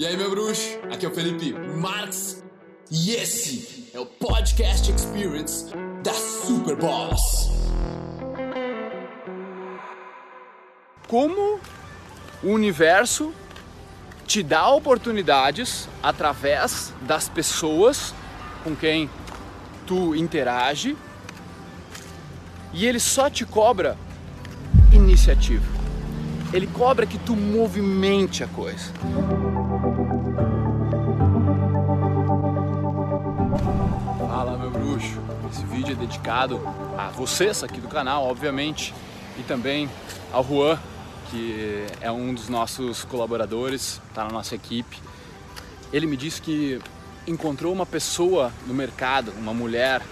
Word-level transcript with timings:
E 0.00 0.06
aí, 0.06 0.16
meu 0.16 0.30
bruxo? 0.30 0.78
Aqui 0.90 1.04
é 1.04 1.08
o 1.10 1.14
Felipe 1.14 1.52
Marx 1.52 2.42
e 2.90 3.10
esse 3.10 3.90
é 3.92 4.00
o 4.00 4.06
Podcast 4.06 4.90
Experience 4.90 5.66
da 6.02 6.14
Superboss. 6.14 7.20
Como 11.06 11.60
o 12.42 12.48
universo 12.48 13.30
te 14.26 14.42
dá 14.42 14.70
oportunidades 14.70 15.86
através 16.02 16.94
das 17.02 17.28
pessoas 17.28 18.14
com 18.64 18.74
quem 18.74 19.10
tu 19.86 20.16
interage 20.16 20.96
e 22.72 22.86
ele 22.86 23.00
só 23.00 23.28
te 23.28 23.44
cobra 23.44 23.98
iniciativa. 24.94 25.66
Ele 26.54 26.68
cobra 26.68 27.04
que 27.04 27.18
tu 27.18 27.36
movimente 27.36 28.42
a 28.42 28.46
coisa. 28.46 28.94
Esse 35.50 35.64
vídeo 35.64 35.92
é 35.92 35.94
dedicado 35.96 36.60
a 36.96 37.08
vocês 37.08 37.64
aqui 37.64 37.80
do 37.80 37.88
canal, 37.88 38.24
obviamente, 38.24 38.94
e 39.36 39.42
também 39.42 39.90
ao 40.32 40.44
Juan, 40.44 40.78
que 41.28 41.86
é 42.00 42.10
um 42.10 42.32
dos 42.32 42.48
nossos 42.48 43.04
colaboradores, 43.04 44.00
está 44.08 44.24
na 44.24 44.30
nossa 44.30 44.54
equipe. 44.54 44.96
Ele 45.92 46.06
me 46.06 46.16
disse 46.16 46.40
que 46.40 46.80
encontrou 47.26 47.72
uma 47.72 47.84
pessoa 47.84 48.52
no 48.64 48.72
mercado, 48.72 49.32
uma 49.38 49.52
mulher 49.52 50.02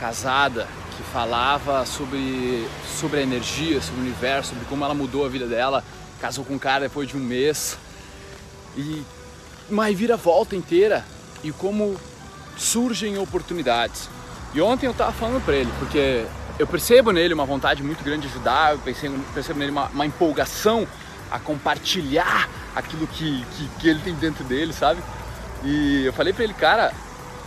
casada, 0.00 0.66
que 0.96 1.02
falava 1.12 1.84
sobre, 1.84 2.66
sobre 2.98 3.20
a 3.20 3.22
energia, 3.22 3.82
sobre 3.82 4.00
o 4.00 4.04
universo, 4.04 4.50
sobre 4.50 4.64
como 4.64 4.82
ela 4.82 4.94
mudou 4.94 5.26
a 5.26 5.28
vida 5.28 5.46
dela, 5.46 5.84
casou 6.20 6.44
com 6.44 6.54
um 6.54 6.58
cara 6.58 6.88
depois 6.88 7.06
de 7.06 7.16
um 7.16 7.20
mês. 7.20 7.78
E 8.76 9.02
uma 9.68 9.86
volta 10.16 10.56
inteira 10.56 11.04
e 11.44 11.52
como 11.52 11.98
surgem 12.56 13.18
oportunidades. 13.18 14.08
E 14.54 14.60
ontem 14.60 14.86
eu 14.86 14.92
estava 14.92 15.12
falando 15.12 15.44
para 15.44 15.54
ele, 15.54 15.70
porque 15.78 16.26
eu 16.58 16.66
percebo 16.66 17.12
nele 17.12 17.34
uma 17.34 17.44
vontade 17.44 17.82
muito 17.82 18.02
grande 18.02 18.22
de 18.22 18.28
ajudar, 18.28 18.72
eu 18.72 18.78
percebo, 18.78 19.18
percebo 19.34 19.58
nele 19.58 19.70
uma, 19.70 19.86
uma 19.86 20.06
empolgação 20.06 20.86
a 21.30 21.38
compartilhar 21.38 22.48
aquilo 22.74 23.06
que, 23.06 23.44
que, 23.44 23.68
que, 23.78 23.88
ele 23.88 24.00
tem 24.00 24.14
dentro 24.14 24.42
dele, 24.44 24.72
sabe? 24.72 25.00
E 25.62 26.04
eu 26.06 26.12
falei 26.12 26.32
para 26.32 26.44
ele, 26.44 26.54
cara, 26.54 26.92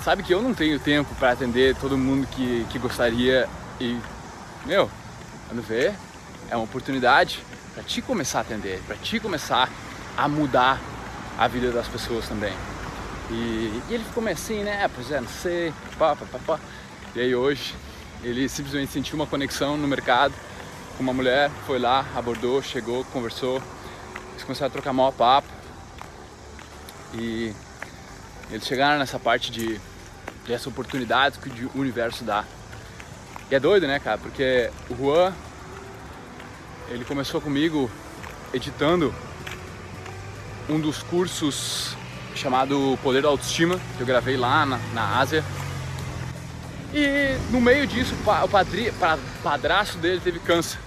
sabe 0.04 0.24
que 0.24 0.34
eu 0.34 0.42
não 0.42 0.54
tenho 0.54 0.80
tempo 0.80 1.14
para 1.16 1.32
atender 1.32 1.76
todo 1.76 1.98
mundo 1.98 2.28
que, 2.28 2.66
que 2.70 2.78
gostaria 2.78 3.50
e, 3.80 3.98
meu, 4.66 4.90
quando 5.48 5.62
vê, 5.62 5.94
é 6.50 6.56
uma 6.56 6.64
oportunidade 6.64 7.40
para 7.74 7.84
ti 7.84 8.02
começar 8.02 8.40
a 8.40 8.42
atender, 8.42 8.82
para 8.86 8.96
ti 8.98 9.20
começar 9.20 9.70
a 10.18 10.28
mudar 10.28 10.80
a 11.38 11.48
vida 11.48 11.72
das 11.72 11.88
pessoas 11.88 12.28
também. 12.28 12.54
E, 13.30 13.82
e 13.90 13.94
ele 13.94 14.04
ficou 14.04 14.22
meio 14.22 14.36
assim, 14.36 14.64
né? 14.64 14.90
Pois 14.94 15.10
é, 15.10 15.22
não 15.22 15.28
sei, 15.28 15.74
pá, 15.98 16.16
pá, 16.16 16.26
pá, 16.32 16.40
pá. 16.46 16.60
E 17.16 17.20
aí 17.20 17.36
hoje 17.36 17.76
ele 18.24 18.48
simplesmente 18.48 18.92
sentiu 18.92 19.16
uma 19.16 19.28
conexão 19.28 19.76
no 19.76 19.88
mercado 19.88 20.34
com 20.96 21.04
uma 21.04 21.14
mulher, 21.14 21.50
foi 21.66 21.80
lá, 21.80 22.06
abordou, 22.16 22.62
chegou, 22.62 23.04
conversou, 23.06 23.62
eles 24.32 24.44
começaram 24.44 24.70
a 24.70 24.72
trocar 24.72 24.94
maior 24.94 25.12
papo. 25.12 25.48
E 27.14 27.54
eles 28.50 28.66
chegaram 28.66 28.98
nessa 28.98 29.20
parte 29.20 29.52
de, 29.52 29.80
de 30.46 30.54
essa 30.54 30.70
oportunidade 30.70 31.40
que 31.40 31.66
o 31.66 31.80
universo 31.80 32.24
dá. 32.24 32.46
E 33.50 33.56
é 33.56 33.60
doido, 33.60 33.88
né, 33.88 34.00
cara? 34.00 34.18
Porque 34.18 34.70
o 34.90 34.96
Juan, 34.96 35.34
ele 36.90 37.04
começou 37.04 37.42
comigo 37.42 37.92
editando 38.54 39.14
um 40.70 40.80
dos 40.80 41.04
cursos 41.04 41.98
chamado 42.36 42.98
Poder 43.04 43.22
da 43.22 43.28
Autoestima, 43.28 43.80
que 43.98 44.02
eu 44.02 44.08
gravei 44.08 44.38
lá 44.38 44.66
na, 44.66 44.78
na 44.94 45.20
Ásia. 45.20 45.44
E 46.94 47.38
no 47.52 47.62
meio 47.62 47.88
disso, 47.88 48.14
o 48.44 48.48
padri, 48.50 48.94
padrasto 49.42 49.98
dele 49.98 50.20
teve 50.20 50.40
câncer. 50.40 50.80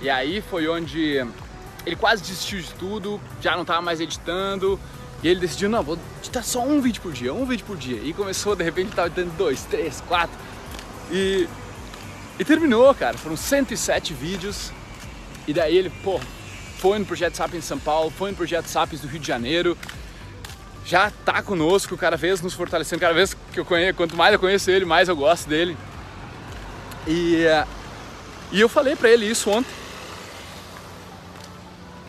E 0.00 0.10
aí 0.10 0.42
foi 0.42 0.68
onde 0.68 1.24
ele 1.86 1.96
quase 1.96 2.22
desistiu 2.22 2.60
de 2.60 2.72
tudo, 2.74 3.20
já 3.40 3.54
não 3.54 3.62
estava 3.62 3.80
mais 3.80 4.00
editando. 4.00 4.78
E 5.22 5.28
ele 5.28 5.40
decidiu, 5.40 5.68
não, 5.68 5.82
vou 5.82 5.98
editar 6.18 6.42
só 6.42 6.62
um 6.62 6.80
vídeo 6.80 7.02
por 7.02 7.12
dia, 7.12 7.32
um 7.32 7.44
vídeo 7.44 7.64
por 7.66 7.76
dia. 7.76 8.00
E 8.02 8.12
começou, 8.12 8.56
de 8.56 8.64
repente, 8.64 8.90
estava 8.90 9.08
editando 9.08 9.30
dois, 9.36 9.64
três, 9.64 10.00
quatro. 10.02 10.36
E, 11.10 11.46
e 12.38 12.44
terminou, 12.44 12.94
cara. 12.94 13.18
Foram 13.18 13.36
107 13.36 14.14
vídeos. 14.14 14.72
E 15.46 15.52
daí 15.52 15.76
ele, 15.76 15.90
pô, 16.02 16.20
foi 16.78 16.98
no 16.98 17.04
Projeto 17.04 17.34
Sapiens 17.34 17.64
São 17.64 17.78
Paulo, 17.78 18.10
foi 18.10 18.30
no 18.30 18.36
Projeto 18.36 18.66
Sapiens 18.66 19.02
do 19.02 19.08
Rio 19.08 19.20
de 19.20 19.26
Janeiro, 19.26 19.76
já 20.90 21.08
tá 21.24 21.40
conosco, 21.40 21.96
cada 21.96 22.16
vez 22.16 22.40
nos 22.40 22.52
fortalecendo, 22.52 23.00
cada 23.00 23.14
vez 23.14 23.36
que 23.52 23.60
eu 23.60 23.64
conheço, 23.64 23.94
quanto 23.94 24.16
mais 24.16 24.32
eu 24.32 24.40
conheço 24.40 24.72
ele, 24.72 24.84
mais 24.84 25.08
eu 25.08 25.14
gosto 25.14 25.48
dele. 25.48 25.76
E, 27.06 27.44
e 28.50 28.60
eu 28.60 28.68
falei 28.68 28.96
para 28.96 29.08
ele 29.08 29.24
isso 29.24 29.48
ontem. 29.50 29.70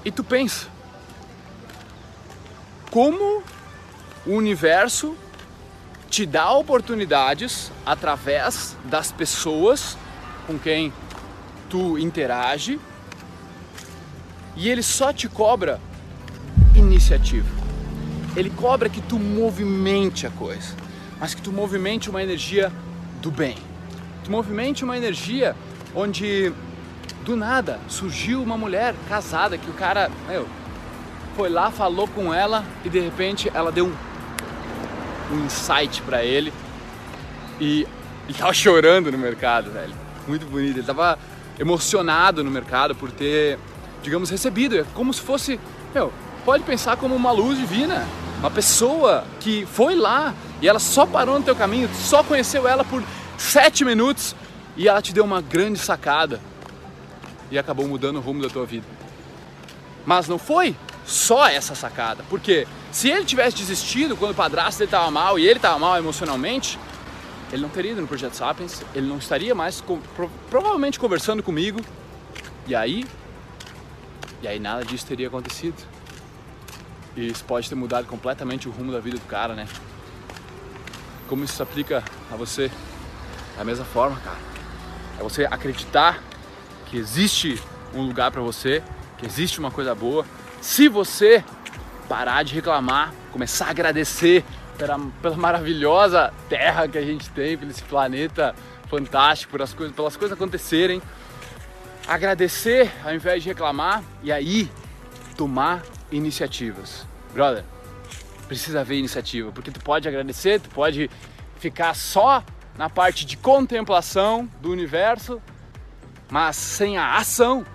E 0.03 0.09
tu 0.09 0.24
pensa, 0.24 0.66
como 2.90 3.44
o 4.25 4.31
universo 4.31 5.16
te 6.09 6.25
dá 6.25 6.52
oportunidades 6.52 7.72
através 7.86 8.75
das 8.86 9.12
pessoas 9.12 9.96
com 10.47 10.58
quem 10.58 10.91
tu 11.70 12.00
interage 12.00 12.80
e 14.56 14.68
ele 14.68 14.81
só 14.81 15.14
te 15.14 15.30
cobra 15.30 15.80
iniciativa. 16.75 17.61
Ele 18.36 18.50
cobra 18.50 18.90
que 18.90 19.02
tu 19.02 19.19
movimente 19.19 20.25
a 20.25 20.30
coisa, 20.30 20.75
mas 21.19 21.34
que 21.34 21.42
tu 21.42 21.52
movimente 21.52 22.09
uma 22.09 22.24
energia 22.24 22.72
do 23.22 23.30
bem. 23.30 23.58
Tu 24.24 24.31
movimente 24.31 24.84
uma 24.84 24.97
energia 24.97 25.56
onde 25.94 26.53
do 27.24 27.36
nada 27.36 27.80
surgiu 27.88 28.41
uma 28.41 28.58
mulher 28.58 28.96
casada 29.08 29.58
que 29.58 29.70
o 29.70 29.74
cara, 29.74 30.09
meu, 30.28 30.47
foi 31.36 31.50
lá, 31.50 31.72
falou 31.72 32.08
com 32.08 32.34
ela 32.34 32.64
e 32.84 32.90
de 32.90 33.00
repente 33.00 33.52
ela 33.53 33.72
deu 33.72 33.86
um, 33.86 33.94
um 35.34 35.46
insight 35.46 36.02
para 36.02 36.24
ele 36.24 36.52
e, 37.59 37.88
e 38.28 38.34
tava 38.34 38.53
chorando 38.53 39.12
no 39.12 39.18
mercado, 39.18 39.72
velho. 39.72 39.94
Muito 40.28 40.46
bonito. 40.46 40.78
Ele 40.78 40.86
tava 40.86 41.18
emocionado 41.59 42.44
no 42.44 42.52
mercado 42.52 42.96
por 42.96 43.12
ter, 43.12 43.59
digamos, 44.02 44.30
recebido. 44.30 44.78
É 44.78 44.86
como 44.94 45.14
se 45.14 45.22
fosse, 45.22 45.59
meu, 45.94 46.12
pode 46.46 46.64
pensar 46.64 46.97
como 46.97 47.16
uma 47.16 47.31
luz 47.31 47.58
divina. 47.58 48.08
Uma 48.41 48.50
pessoa 48.50 49.24
que 49.40 49.68
foi 49.68 49.94
lá 49.94 50.34
e 50.59 50.68
ela 50.68 50.79
só 50.79 51.06
parou 51.06 51.38
no 51.38 51.46
teu 51.46 51.56
caminho, 51.56 51.88
só 51.94 52.24
conheceu 52.24 52.68
ela 52.68 52.84
por 52.84 53.03
sete 53.38 53.85
minutos 53.85 54.35
e 54.75 54.88
ela 54.88 55.00
te 55.00 55.13
deu 55.13 55.24
uma 55.24 55.41
grande 55.41 55.78
sacada 55.78 56.41
e 57.52 57.59
acabou 57.59 57.88
mudando 57.88 58.16
o 58.16 58.19
rumo 58.19 58.41
da 58.41 58.50
tua 58.50 58.66
vida. 58.66 58.88
Mas 60.07 60.28
não 60.28 60.40
foi 60.40 60.75
só 61.06 61.47
essa 61.47 61.75
sacada, 61.75 62.24
porque 62.31 62.68
se 62.91 63.12
ele 63.12 63.25
tivesse 63.25 63.57
desistido 63.57 64.18
quando 64.18 64.31
o 64.31 64.35
padrasto 64.35 64.79
dele 64.79 64.88
estava 64.88 65.12
mal 65.12 65.38
e 65.38 65.46
ele 65.46 65.59
estava 65.59 65.78
mal 65.78 65.96
emocionalmente, 65.96 66.79
ele 67.53 67.62
não 67.62 67.69
teria 67.69 67.91
ido 67.91 68.02
no 68.02 68.08
Projeto 68.08 68.34
Sapiens, 68.34 68.81
ele 68.96 69.08
não 69.08 69.19
estaria 69.19 69.53
mais 69.53 69.81
com, 69.81 70.00
provavelmente 70.50 71.00
conversando 71.00 71.44
comigo, 71.44 71.79
e 72.66 72.73
aí, 72.73 73.06
e 74.41 74.47
aí 74.47 74.59
nada 74.59 74.84
disso 74.84 75.06
teria 75.06 75.28
acontecido. 75.28 75.78
E 77.16 77.28
isso 77.28 77.44
pode 77.44 77.68
ter 77.68 77.76
mudado 77.76 78.08
completamente 78.08 78.68
o 78.68 78.72
rumo 78.72 78.92
da 78.92 79.00
vida 79.00 79.18
do 79.18 79.26
cara, 79.26 79.54
né? 79.54 79.68
Como 81.28 81.44
isso 81.44 81.56
se 81.56 81.62
aplica 81.62 82.04
a 82.32 82.36
você? 82.36 82.72
Da 83.58 83.64
mesma 83.64 83.86
forma, 83.86 84.18
cara. 84.20 84.38
É 85.20 85.24
você 85.24 85.46
acreditar 85.46 86.22
que 86.86 86.98
existe 86.98 87.62
um 87.94 88.02
lugar 88.02 88.32
para 88.32 88.42
você, 88.42 88.82
que 89.18 89.26
existe 89.26 89.60
uma 89.60 89.72
coisa 89.72 89.94
boa. 89.94 90.26
Se 90.62 90.88
você 90.88 91.44
parar 92.08 92.44
de 92.44 92.53
reclamar, 92.53 93.14
começar 93.32 93.68
a 93.68 93.70
agradecer 93.70 94.44
pela, 94.78 95.00
pela 95.22 95.38
maravilhosa 95.38 96.34
terra 96.50 96.88
que 96.88 96.97
a 96.97 97.02
gente 97.02 97.30
tem, 97.30 97.58
pelo 97.58 97.72
esse 97.72 97.84
planeta 97.84 98.56
fantástico, 98.90 99.52
por 99.52 99.62
as 99.62 99.74
coisas, 99.74 99.96
pelas 99.96 100.18
coisas 100.18 100.35
acontecerem, 100.35 101.02
agradecer 102.08 102.91
ao 103.06 103.14
invés 103.14 103.44
de 103.44 103.50
reclamar 103.50 104.03
e 104.24 104.32
aí 104.32 104.70
tomar 105.38 105.82
iniciativas. 106.12 107.08
Brother, 107.34 107.64
precisa 108.48 108.82
haver 108.82 108.98
iniciativa, 108.98 109.52
porque 109.52 109.72
tu 109.72 109.80
pode 109.80 110.08
agradecer, 110.08 110.60
tu 110.60 110.70
pode 110.70 111.10
ficar 111.58 111.96
só 111.96 112.44
na 112.78 112.90
parte 112.90 113.26
de 113.26 113.38
contemplação 113.38 114.50
do 114.62 114.72
universo, 114.72 115.42
mas 116.30 116.56
sem 116.56 116.98
a 116.98 117.16
ação, 117.16 117.66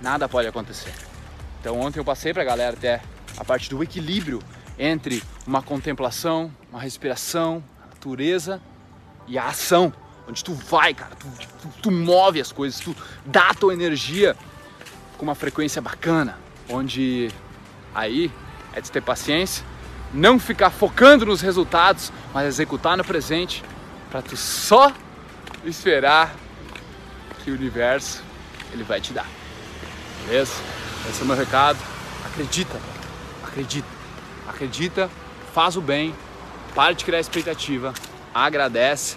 nada 0.00 0.28
pode 0.28 0.48
acontecer. 0.48 0.92
Então 1.60 1.80
ontem 1.80 2.00
eu 2.00 2.04
passei 2.04 2.32
pra 2.32 2.44
galera 2.44 2.76
até 2.76 3.00
a 3.36 3.44
parte 3.44 3.70
do 3.70 3.82
equilíbrio 3.82 4.40
entre 4.78 5.22
uma 5.46 5.62
contemplação, 5.62 6.50
uma 6.70 6.80
respiração, 6.80 7.62
a 7.82 7.86
natureza 7.86 8.60
e 9.26 9.38
a 9.38 9.46
ação, 9.46 9.92
onde 10.28 10.42
tu 10.42 10.52
vai, 10.52 10.94
cara, 10.94 11.14
tu, 11.14 11.26
tu, 11.62 11.68
tu 11.82 11.90
move 11.90 12.40
as 12.40 12.50
coisas, 12.50 12.80
tu 12.80 12.94
dá 13.24 13.50
a 13.50 13.54
tua 13.54 13.72
energia 13.72 14.36
com 15.16 15.22
uma 15.22 15.34
frequência 15.34 15.80
bacana, 15.80 16.38
onde 16.68 17.30
aí 17.94 18.30
é 18.74 18.80
de 18.80 18.90
ter 18.90 19.00
paciência, 19.00 19.64
não 20.12 20.38
ficar 20.38 20.70
focando 20.70 21.26
nos 21.26 21.40
resultados, 21.40 22.12
mas 22.32 22.46
executar 22.46 22.96
no 22.96 23.04
presente 23.04 23.62
para 24.10 24.22
tu 24.22 24.36
só 24.36 24.92
esperar 25.64 26.34
que 27.42 27.50
o 27.50 27.54
universo 27.54 28.22
ele 28.72 28.82
vai 28.82 29.00
te 29.00 29.12
dar. 29.12 29.26
Beleza? 30.26 30.52
Esse 31.08 31.20
é 31.20 31.24
o 31.24 31.26
meu 31.26 31.36
recado. 31.36 31.78
Acredita, 32.24 32.80
acredita, 33.46 33.88
acredita, 34.48 35.10
faz 35.52 35.76
o 35.76 35.80
bem, 35.80 36.14
para 36.74 36.92
de 36.92 37.04
criar 37.04 37.20
expectativa, 37.20 37.94
agradece 38.34 39.16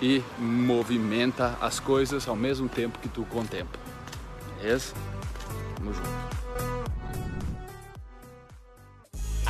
e 0.00 0.22
movimenta 0.38 1.56
as 1.60 1.80
coisas 1.80 2.26
ao 2.28 2.36
mesmo 2.36 2.68
tempo 2.68 2.98
que 2.98 3.08
tu 3.08 3.24
contempla. 3.24 3.80
Beleza? 4.58 4.94
Tamo 5.76 5.92
junto. 5.92 6.73